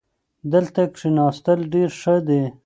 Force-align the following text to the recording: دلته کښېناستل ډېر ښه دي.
دلته 0.53 0.81
کښېناستل 0.93 1.59
ډېر 1.73 1.89
ښه 2.01 2.15
دي. 2.27 2.43